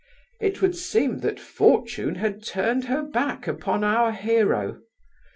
It 0.39 0.63
would 0.63 0.75
seem 0.75 1.19
that 1.19 1.39
Fortune 1.39 2.15
had 2.15 2.41
turned 2.43 2.85
her 2.85 3.03
back 3.03 3.45
upon 3.47 3.83
our 3.83 4.11
hero. 4.11 4.81